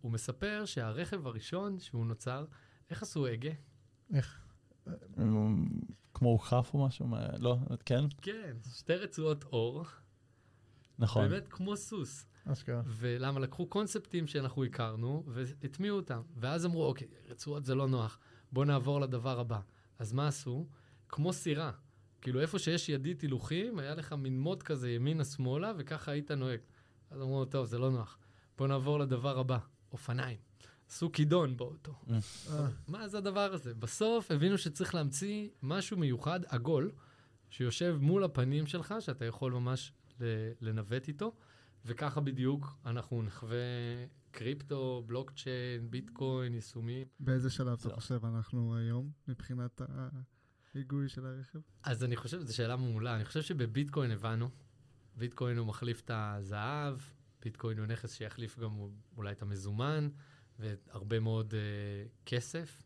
[0.00, 2.44] הוא מספר שהרכב הראשון שהוא נוצר,
[2.90, 3.50] איך עשו הגה?
[4.14, 4.40] איך?
[6.14, 7.08] כמו אוכף או משהו?
[7.38, 8.04] לא, כן?
[8.22, 9.84] כן, שתי רצועות עור,
[10.98, 11.28] נכון.
[11.28, 12.26] באמת כמו סוס.
[12.44, 12.82] אשכרה.
[12.86, 16.22] ולמה לקחו קונספטים שאנחנו הכרנו והטמיעו אותם.
[16.36, 18.18] ואז אמרו, אוקיי, רצועות זה לא נוח,
[18.52, 19.60] בואו נעבור לדבר הבא.
[19.98, 20.66] אז מה עשו?
[21.08, 21.72] כמו סירה.
[22.20, 26.60] כאילו איפה שיש ידית הילוכים, היה לך מין מוט כזה ימינה-שמאלה, וככה היית נוהג.
[27.10, 28.18] אז אמרו, טוב, זה לא נוח.
[28.60, 29.58] בואו נעבור לדבר הבא,
[29.92, 30.38] אופניים.
[30.88, 31.94] עשו כידון באוטו.
[32.10, 33.74] אה, מה זה הדבר הזה?
[33.74, 36.90] בסוף הבינו שצריך להמציא משהו מיוחד, עגול,
[37.50, 39.92] שיושב מול הפנים שלך, שאתה יכול ממש
[40.60, 41.32] לנווט איתו,
[41.84, 43.56] וככה בדיוק אנחנו נחווה
[44.30, 47.06] קריפטו, בלוקצ'יין, ביטקוין, יישומים.
[47.20, 47.94] באיזה שלב אתה.
[47.94, 49.80] חושב אנחנו היום, מבחינת
[50.74, 51.58] ההיגוי של הרכב?
[51.82, 54.50] אז אני חושב, זו שאלה מעולה, אני חושב שבביטקוין הבנו,
[55.16, 56.98] ביטקוין הוא מחליף את הזהב,
[57.42, 58.70] ביטקוין הוא נכס שיחליף גם
[59.16, 60.08] אולי את המזומן,
[60.58, 62.82] והרבה מאוד uh, כסף.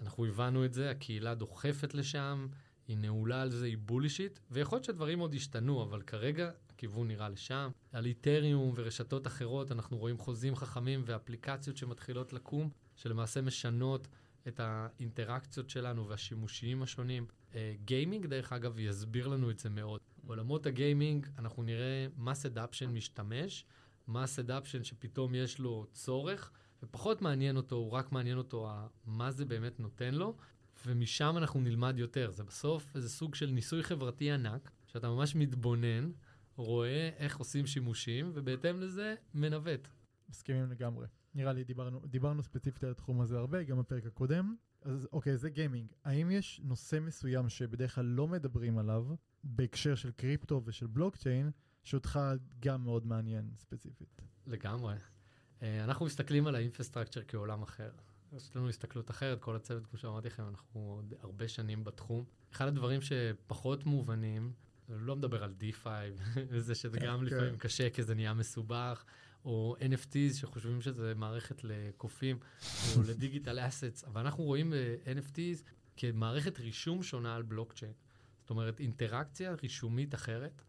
[0.00, 2.46] אנחנו הבנו את זה, הקהילה דוחפת לשם,
[2.88, 7.28] היא נעולה על זה, היא בולישיט, ויכול להיות שדברים עוד ישתנו, אבל כרגע הכיוון נראה
[7.28, 7.70] לשם.
[7.92, 14.08] על איתריום ורשתות אחרות, אנחנו רואים חוזים חכמים ואפליקציות שמתחילות לקום, שלמעשה משנות
[14.48, 17.26] את האינטראקציות שלנו והשימושיים השונים.
[17.54, 20.00] אה, גיימינג, דרך אגב, יסביר לנו את זה מאוד.
[20.24, 23.64] בעולמות הגיימינג אנחנו נראה mass adoption משתמש,
[24.08, 28.70] mass adoption שפתאום יש לו צורך, ופחות מעניין אותו, הוא רק מעניין אותו
[29.06, 30.36] מה זה באמת נותן לו,
[30.86, 32.30] ומשם אנחנו נלמד יותר.
[32.30, 36.10] זה בסוף איזה סוג של ניסוי חברתי ענק, שאתה ממש מתבונן,
[36.56, 39.88] רואה איך עושים שימושים, ובהתאם לזה מנווט.
[40.28, 41.06] מסכימים לגמרי.
[41.34, 44.54] נראה לי דיברנו, דיברנו ספציפית על התחום הזה הרבה, גם בפרק הקודם.
[44.82, 45.92] אז אוקיי, זה גיימינג.
[46.04, 49.06] האם יש נושא מסוים שבדרך כלל לא מדברים עליו,
[49.44, 51.50] בהקשר של קריפטו ושל בלוקצ'יין,
[51.84, 52.20] שאותך
[52.60, 54.22] גם מאוד מעניין ספציפית?
[54.46, 54.94] לגמרי.
[55.62, 57.90] אה, אנחנו מסתכלים על האינפרסטרקצ'ר כעולם אחר.
[58.36, 62.24] יש לנו הסתכלות אחרת, כל הצוות, כמו שאמרתי לכם, אנחנו עוד הרבה שנים בתחום.
[62.52, 64.52] אחד הדברים שפחות מובנים,
[64.90, 65.86] אני לא מדבר על D5,
[66.50, 67.24] וזה שזה גם כן.
[67.24, 69.04] לפעמים קשה, כי זה נהיה מסובך,
[69.44, 72.38] או NFTs שחושבים שזה מערכת לקופים,
[72.96, 75.62] או לדיגיטל אסטס, אבל אנחנו רואים ב-NFTs
[75.96, 77.92] כמערכת רישום שונה על בלוקצ'יין.
[78.40, 80.62] זאת אומרת, אינטראקציה רישומית אחרת.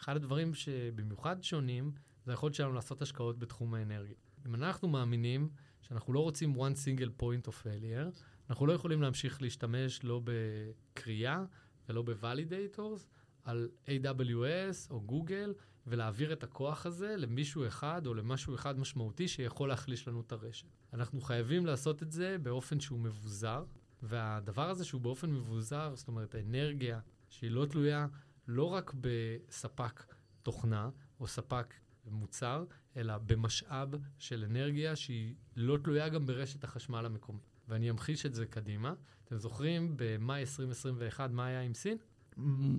[0.00, 1.92] אחד הדברים שבמיוחד שונים,
[2.24, 4.16] זה היכולת שלנו לעשות השקעות בתחום האנרגיה.
[4.46, 5.48] אם אנחנו מאמינים
[5.80, 11.44] שאנחנו לא רוצים one single point of failure, אנחנו לא יכולים להמשיך להשתמש לא בקריאה
[11.88, 13.00] ולא ב-validators
[13.44, 15.54] על AWS או גוגל,
[15.86, 20.66] ולהעביר את הכוח הזה למישהו אחד או למשהו אחד משמעותי שיכול להחליש לנו את הרשת.
[20.92, 23.64] אנחנו חייבים לעשות את זה באופן שהוא מבוזר,
[24.02, 28.06] והדבר הזה שהוא באופן מבוזר, זאת אומרת, האנרגיה שהיא לא תלויה
[28.48, 31.74] לא רק בספק תוכנה או ספק
[32.06, 32.64] מוצר,
[32.96, 37.42] אלא במשאב של אנרגיה שהיא לא תלויה גם ברשת החשמל המקומית.
[37.68, 38.94] ואני אמחיש את זה קדימה.
[39.24, 41.96] אתם זוכרים במאי 2021 מה היה עם סין?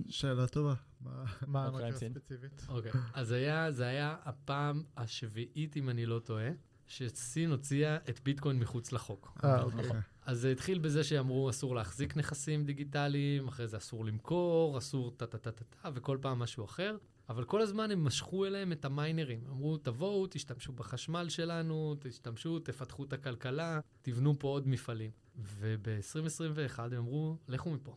[0.08, 0.74] שאלה טובה.
[1.00, 2.12] מה- מה המקרה סין.
[2.12, 2.66] הספציפית?
[2.68, 2.92] אוקיי.
[3.14, 6.48] אז היה, זה היה הפעם השביעית, אם אני לא טועה,
[6.86, 9.38] שסין הוציאה את ביטקוין מחוץ לחוק.
[9.44, 9.90] אה, אוקיי.
[10.26, 15.88] אז זה התחיל בזה שאמרו אסור להחזיק נכסים דיגיטליים, אחרי זה אסור למכור, אסור טה-טה-טה-טה,
[15.94, 16.96] וכל פעם משהו אחר.
[17.28, 19.40] אבל כל הזמן הם משכו אליהם את המיינרים.
[19.50, 25.10] אמרו, תבואו, תשתמשו בחשמל שלנו, תשתמשו, תפתחו את הכלכלה, תבנו פה עוד מפעלים.
[25.36, 27.96] וב-2021 הם אמרו, לכו מפה.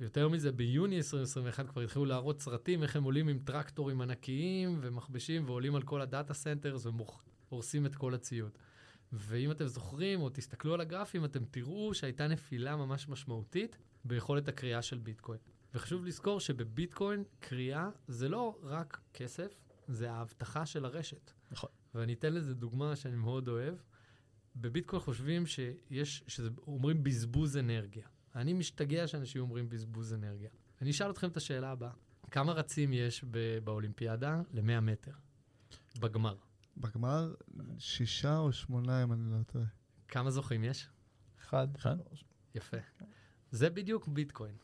[0.00, 5.44] יותר מזה, ביוני 2021 כבר התחילו להראות סרטים, איך הם עולים עם טרקטורים ענקיים ומכבשים
[5.46, 6.86] ועולים על כל ה data centers
[7.50, 8.58] והורסים את כל הציוד.
[9.12, 14.82] ואם אתם זוכרים או תסתכלו על הגרפים, אתם תראו שהייתה נפילה ממש משמעותית ביכולת הקריאה
[14.82, 15.38] של ביטקוין.
[15.74, 21.30] וחשוב לזכור שבביטקוין קריאה זה לא רק כסף, זה ההבטחה של הרשת.
[21.50, 21.70] נכון.
[21.94, 23.74] ואני אתן לזה דוגמה שאני מאוד אוהב.
[24.56, 28.06] בביטקוין חושבים שיש, שזה, אומרים בזבוז אנרגיה.
[28.34, 30.50] אני משתגע שאנשים אומרים בזבוז אנרגיה.
[30.82, 31.92] אני אשאל אתכם את השאלה הבאה.
[32.30, 33.24] כמה רצים יש
[33.64, 35.12] באולימפיאדה ל-100 מטר?
[36.00, 36.36] בגמר.
[36.76, 37.34] בגמר,
[37.78, 39.64] שישה או שמונה, אם אני לא טועה.
[40.08, 40.88] כמה זוכים יש?
[41.40, 41.68] אחד.
[41.76, 41.96] אחד?
[42.54, 42.76] יפה.
[43.50, 44.56] זה בדיוק ביטקוין.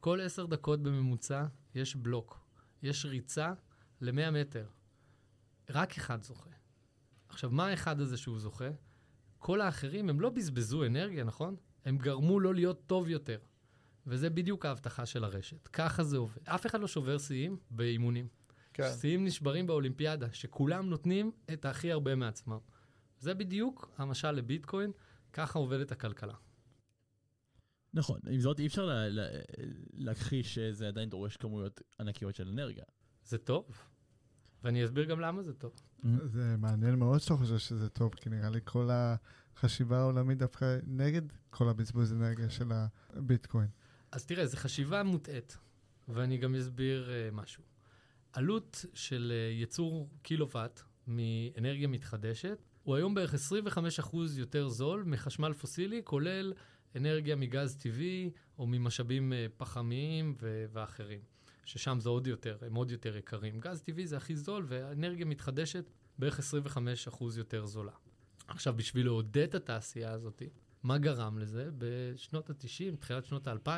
[0.00, 2.40] כל עשר דקות בממוצע יש בלוק.
[2.82, 3.52] יש ריצה
[4.00, 4.66] ל-100 מטר.
[5.70, 6.50] רק אחד זוכה.
[7.28, 8.68] עכשיו, מה האחד הזה שהוא זוכה?
[9.38, 11.56] כל האחרים הם לא בזבזו אנרגיה, נכון?
[11.84, 13.38] הם גרמו לו להיות טוב יותר.
[14.06, 15.68] וזה בדיוק ההבטחה של הרשת.
[15.68, 16.48] ככה זה עובד.
[16.48, 18.28] אף אחד לא שובר שיאים באימונים.
[18.78, 18.90] כן.
[19.00, 22.58] שיאים נשברים באולימפיאדה, שכולם נותנים את הכי הרבה מעצמם.
[23.18, 24.92] זה בדיוק המשל לביטקוין,
[25.32, 26.34] ככה עובדת הכלכלה.
[27.94, 29.28] נכון, עם זאת אי אפשר לה- לה-
[29.92, 32.84] להכחיש שזה עדיין דורש כמויות ענקיות של אנרגיה.
[33.24, 33.64] זה טוב.
[34.64, 35.72] ואני אסביר גם למה זה טוב.
[36.24, 41.22] זה מעניין מאוד שאתה חושב שזה טוב, כי נראה לי כל החשיבה העולמית דווקא נגד
[41.50, 42.72] כל הבזבוז אנרגיה של
[43.10, 43.68] הביטקוין.
[44.12, 45.56] אז תראה, זו חשיבה מוטעית,
[46.08, 47.62] ואני גם אסביר uh, משהו.
[48.32, 56.52] עלות של ייצור קילוואט מאנרגיה מתחדשת, הוא היום בערך 25% יותר זול מחשמל פוסילי, כולל
[56.96, 61.20] אנרגיה מגז טבעי או ממשאבים uh, פחמיים ו- ואחרים,
[61.64, 63.60] ששם זה עוד יותר, הם עוד יותר יקרים.
[63.60, 67.92] גז טבעי זה הכי זול, ואנרגיה מתחדשת בערך 25% יותר זולה.
[68.48, 70.42] עכשיו, בשביל לעודד את התעשייה הזאת,
[70.82, 71.68] מה גרם לזה?
[71.78, 73.68] בשנות ה-90, תחילת שנות ה-2000,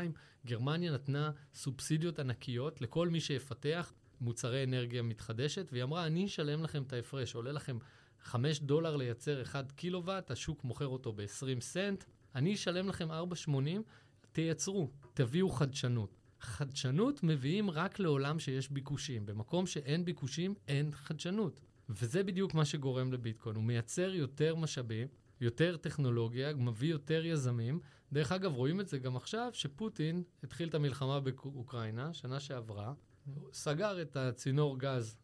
[0.47, 6.83] גרמניה נתנה סובסידיות ענקיות לכל מי שיפתח מוצרי אנרגיה מתחדשת, והיא אמרה, אני אשלם לכם
[6.83, 7.79] את ההפרש, עולה לכם
[8.23, 12.05] 5 דולר לייצר 1 קילוואט, השוק מוכר אותו ב-20 סנט,
[12.35, 13.51] אני אשלם לכם 4.80,
[14.33, 16.17] תייצרו, תביאו חדשנות.
[16.41, 19.27] חדשנות מביאים רק לעולם שיש ביקושים.
[19.27, 21.61] במקום שאין ביקושים, אין חדשנות.
[21.89, 23.57] וזה בדיוק מה שגורם לביטקוין.
[23.57, 25.09] הוא מייצר יותר משאבים,
[25.41, 27.81] יותר טכנולוגיה, מביא יותר יזמים.
[28.13, 32.93] דרך אגב, רואים את זה גם עכשיו, שפוטין התחיל את המלחמה באוקראינה, שנה שעברה,
[33.53, 35.17] סגר את הצינור גז,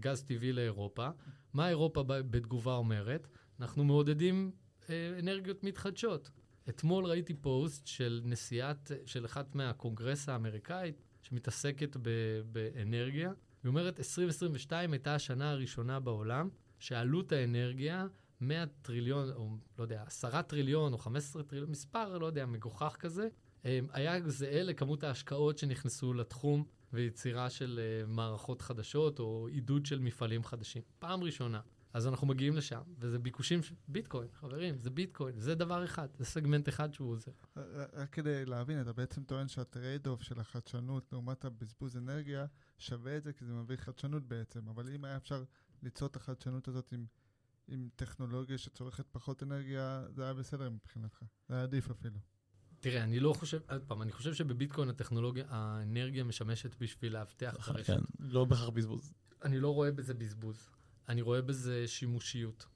[0.00, 1.08] גז טבעי לאירופה.
[1.52, 3.28] מה אירופה בתגובה אומרת?
[3.60, 4.50] אנחנו מעודדים
[4.90, 6.30] אה, אנרגיות מתחדשות.
[6.68, 13.32] אתמול ראיתי פוסט של נשיאת, של אחת מהקונגרס האמריקאית, שמתעסקת ב- באנרגיה.
[13.62, 18.06] היא אומרת, 2022 הייתה השנה הראשונה בעולם שעלות האנרגיה
[18.40, 23.28] 100 טריליון, או לא יודע, 10 טריליון או 15 טריליון, מספר, לא יודע, מגוחך כזה,
[23.64, 30.44] היה זהה לכמות ההשקעות שנכנסו לתחום ויצירה של אה, מערכות חדשות או עידוד של מפעלים
[30.44, 30.82] חדשים.
[30.98, 31.60] פעם ראשונה.
[31.92, 36.24] אז אנחנו מגיעים לשם, וזה ביקושים של ביטקוין, חברים, זה ביטקוין, זה דבר אחד, זה
[36.24, 37.32] סגמנט אחד שהוא עוזר.
[37.92, 42.46] רק כדי להבין, אתה בעצם טוען שה trade-off של החדשנות לעומת הבזבוז אנרגיה
[42.78, 45.44] שווה את זה כי זה מביא חדשנות בעצם, אבל אם היה אפשר
[45.82, 47.06] ליצור את החדשנות הזאת עם,
[47.68, 51.22] עם טכנולוגיה שצורכת פחות אנרגיה, זה היה בסדר מבחינתך.
[51.48, 52.18] זה היה עדיף אפילו.
[52.80, 57.68] תראה, אני לא חושב, עוד פעם, אני חושב שבביטקוין הטכנולוגיה, האנרגיה משמשת בשביל לאבטח את
[57.68, 57.86] הרשת.
[57.86, 59.12] כן, לא בהכרח בזבוז.
[59.44, 60.70] אני לא רואה בזה בזבוז,
[61.08, 62.66] אני רואה בזה שימושיות.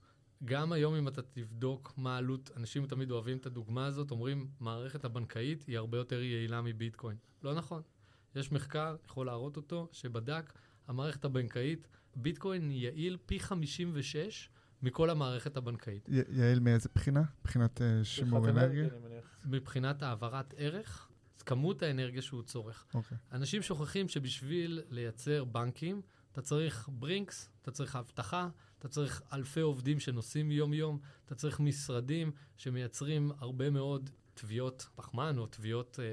[0.44, 5.04] גם היום אם אתה תבדוק מה העלות, אנשים תמיד אוהבים את הדוגמה הזאת, אומרים, מערכת
[5.04, 7.16] הבנקאית היא הרבה יותר יעילה מביטקוין.
[7.42, 7.82] לא נכון.
[8.34, 10.52] יש מחקר, יכול להראות אותו, שבדק,
[10.86, 14.48] המערכת הבנקאית ביטקוין יעיל פי 56
[14.82, 16.08] מכל המערכת הבנקאית.
[16.08, 17.22] י- יעל מאיזה בחינה?
[17.40, 18.88] מבחינת אה, שימור אנרגיה?
[19.44, 21.08] מבחינת העברת ערך,
[21.46, 22.86] כמות האנרגיה שהוא צורך.
[22.94, 23.18] אוקיי.
[23.32, 30.00] אנשים שוכחים שבשביל לייצר בנקים, אתה צריך ברינקס, אתה צריך אבטחה, אתה צריך אלפי עובדים
[30.00, 36.04] שנוסעים יום-יום, אתה צריך משרדים שמייצרים הרבה מאוד תביעות פחמן או תביעות אה,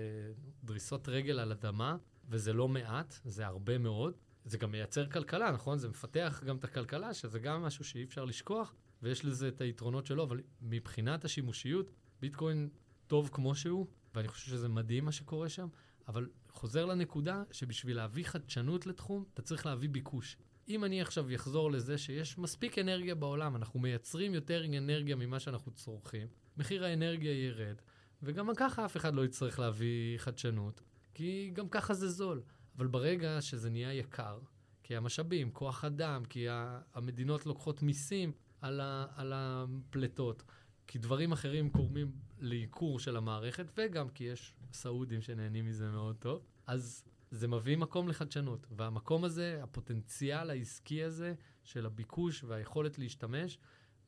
[0.64, 1.98] דריסות רגל על אדמה,
[2.30, 4.14] וזה לא מעט, זה הרבה מאוד.
[4.46, 5.78] זה גם מייצר כלכלה, נכון?
[5.78, 10.06] זה מפתח גם את הכלכלה, שזה גם משהו שאי אפשר לשכוח, ויש לזה את היתרונות
[10.06, 12.70] שלו, אבל מבחינת השימושיות, ביטקוין
[13.08, 15.68] טוב כמו שהוא, ואני חושב שזה מדהים מה שקורה שם,
[16.08, 20.38] אבל חוזר לנקודה שבשביל להביא חדשנות לתחום, אתה צריך להביא ביקוש.
[20.68, 25.72] אם אני עכשיו אחזור לזה שיש מספיק אנרגיה בעולם, אנחנו מייצרים יותר אנרגיה ממה שאנחנו
[25.72, 27.76] צורכים, מחיר האנרגיה ירד,
[28.24, 30.82] וגם ככה אף אחד לא יצטרך להביא חדשנות,
[31.14, 32.42] כי גם ככה זה זול.
[32.80, 34.40] אבל ברגע שזה נהיה יקר,
[34.84, 36.46] כי המשאבים, כוח אדם, כי
[36.94, 40.44] המדינות לוקחות מיסים על, ה- על הפליטות,
[40.88, 46.42] כי דברים אחרים גורמים לייקור של המערכת, וגם כי יש סעודים שנהנים מזה מאוד טוב,
[46.68, 48.68] אז זה מביא מקום לחדשנות.
[48.72, 53.58] והמקום הזה, הפוטנציאל העסקי הזה של הביקוש והיכולת להשתמש,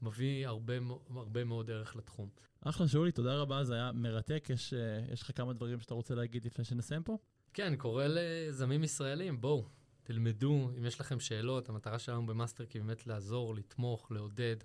[0.01, 0.73] מביא הרבה,
[1.15, 2.29] הרבה מאוד ערך לתחום.
[2.61, 4.47] אחלה שאולי, תודה רבה, זה היה מרתק.
[4.49, 7.17] יש, אה, יש לך כמה דברים שאתה רוצה להגיד לפני שנסיים פה?
[7.53, 9.65] כן, קורא ליזמים ישראלים, בואו,
[10.03, 14.55] תלמדו, אם יש לכם שאלות, המטרה שלנו ב MasterKey באמת לעזור, לתמוך, לעודד,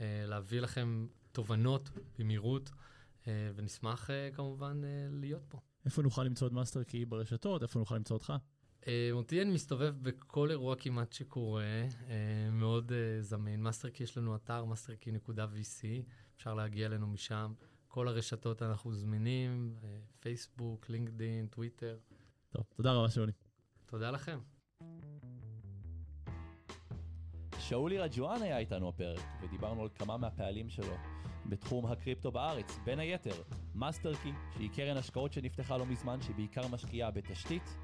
[0.00, 2.70] אה, להביא לכם תובנות במהירות,
[3.28, 5.58] אה, ונשמח אה, כמובן להיות פה.
[5.84, 7.62] איפה נוכל למצוא את MasterKey ברשתות?
[7.62, 8.32] איפה נוכל למצוא אותך?
[9.12, 11.86] אותי אני מסתובב בכל אירוע כמעט שקורה,
[12.52, 13.62] מאוד זמין.
[13.62, 15.84] MasterKey יש לנו אתר, masterkey.vc,
[16.36, 17.52] אפשר להגיע אלינו משם.
[17.88, 19.74] כל הרשתות אנחנו זמינים,
[20.20, 21.98] פייסבוק, לינקדין, טוויטר.
[22.50, 23.32] טוב, תודה רבה שאולי.
[23.86, 24.38] תודה לכם.
[27.58, 30.94] שאולי רג'ואן היה איתנו הפרק, ודיברנו על כמה מהפעלים שלו
[31.46, 33.42] בתחום הקריפטו בארץ, בין היתר
[33.74, 37.76] MasterKey, שהיא קרן השקעות שנפתחה לא מזמן, שהיא בעיקר משקיעה בתשתית,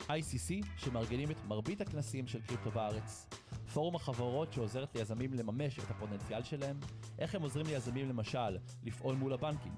[0.00, 3.26] ICC, שמארגנים את מרבית הכנסים של קריפטו בארץ,
[3.72, 6.80] פורום החברות שעוזרת ליזמים לממש את הפוטנציאל שלהם,
[7.18, 9.72] איך הם עוזרים ליזמים למשל לפעול מול הבנקים.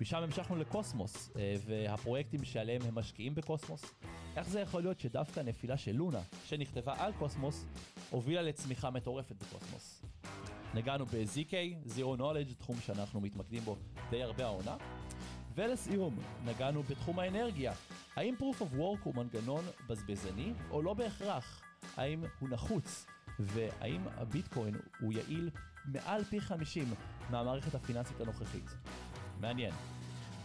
[0.00, 3.84] משם המשכנו לקוסמוס, אה, והפרויקטים שעליהם הם משקיעים בקוסמוס.
[4.36, 7.64] איך זה יכול להיות שדווקא נפילה של לונה, שנכתבה על קוסמוס,
[8.10, 10.02] הובילה לצמיחה מטורפת בקוסמוס.
[10.74, 11.52] נגענו ב-ZK,
[11.96, 13.76] Zero Knowledge, תחום שאנחנו מתמקדים בו
[14.10, 14.76] די הרבה העונה.
[15.54, 17.72] ולסיום, נגענו בתחום האנרגיה.
[18.16, 21.62] האם Proof of Work הוא מנגנון בזבזני או לא בהכרח?
[21.96, 23.06] האם הוא נחוץ?
[23.38, 25.50] והאם הביטקוין הוא יעיל
[25.84, 26.84] מעל פי 50
[27.30, 28.70] מהמערכת הפיננסית הנוכחית?
[29.44, 29.72] מעניין.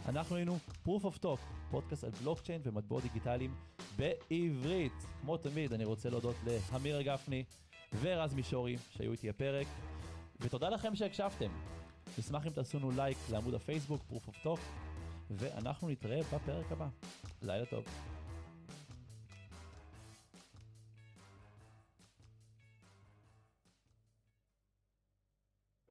[0.08, 1.40] אנחנו היינו Proof of Talk,
[1.72, 3.56] פודקאסט על בלוקצ'יין ומטבעות דיגיטליים
[3.96, 4.94] בעברית.
[5.22, 6.36] כמו תמיד, אני רוצה להודות
[6.72, 7.44] לאמיר גפני
[8.02, 9.68] ורז מישורי שהיו איתי הפרק,
[10.40, 11.50] ותודה לכם שהקשבתם.
[12.18, 14.60] נשמח אם תעשו לנו לייק לעמוד הפייסבוק, Proof of Talk,
[15.30, 16.88] ואנחנו נתראה בפרק הבא.
[17.42, 17.84] לילה טוב.